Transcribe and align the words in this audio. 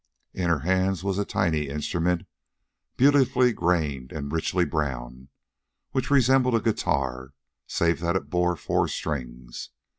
In 0.33 0.49
her 0.49 0.61
hands 0.61 1.03
was 1.03 1.19
a 1.19 1.25
tiny 1.25 1.67
instrument, 1.69 2.25
beautifully 2.97 3.53
grained 3.53 4.11
and 4.11 4.31
richly 4.31 4.65
brown, 4.65 5.27
which 5.91 6.09
resembled 6.09 6.55
a 6.55 6.59
guitar 6.59 7.33
save 7.67 7.99
that 7.99 8.15
it 8.15 8.31
bore 8.31 8.55
four 8.55 8.87
strings. 8.87 9.69